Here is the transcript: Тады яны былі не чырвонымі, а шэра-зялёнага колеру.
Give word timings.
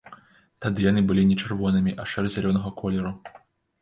Тады 0.65 0.79
яны 0.87 1.03
былі 1.11 1.27
не 1.31 1.37
чырвонымі, 1.45 1.91
а 2.05 2.07
шэра-зялёнага 2.13 2.69
колеру. 2.81 3.13